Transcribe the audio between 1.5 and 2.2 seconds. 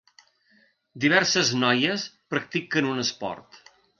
noies